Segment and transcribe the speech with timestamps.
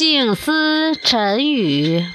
[0.00, 2.06] 静思沉语，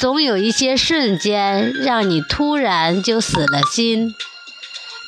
[0.00, 4.12] 总有一些瞬间让你突然就死了心，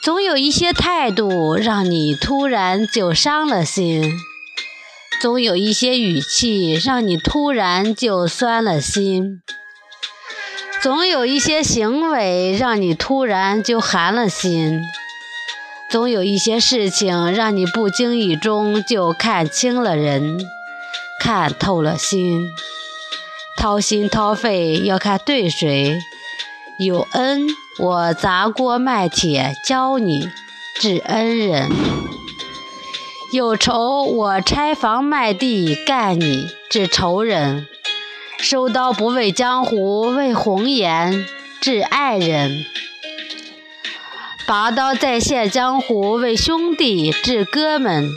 [0.01, 4.17] 总有一些态度让你突然就伤了心，
[5.21, 9.43] 总有一些语气让你突然就酸了心，
[10.81, 14.81] 总有一些行为让你突然就寒了心，
[15.91, 20.39] 总有一些事情让你不经意中就看清了人。
[21.25, 22.51] 看透了心，
[23.57, 26.01] 掏心掏肺要看对谁。
[26.81, 27.47] 有恩，
[27.79, 30.29] 我砸锅卖铁教你
[30.81, 31.71] 治恩人；
[33.33, 37.69] 有仇，我拆房卖地干你治仇人。
[38.41, 41.25] 收刀不为江湖，为红颜
[41.61, 42.65] 治爱人；
[44.45, 48.11] 拔刀再现江湖，为兄弟治哥们。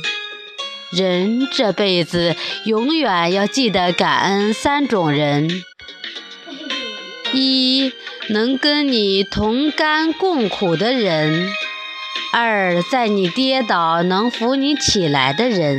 [0.92, 5.50] 人这辈子永远要记得感恩三种人：
[7.34, 7.92] 一
[8.30, 11.48] 能跟你同甘共苦的人；
[12.32, 15.78] 二在你跌倒能扶你起来的人；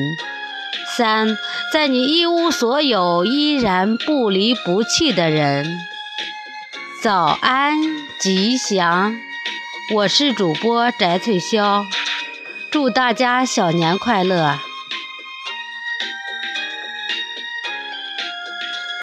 [0.97, 1.39] 三
[1.73, 5.79] 在你一无所有依然不离不弃的人。
[7.03, 7.75] 早安，
[8.19, 9.15] 吉祥！
[9.95, 11.84] 我是主播翟翠潇，
[12.71, 14.59] 祝大家小年快乐！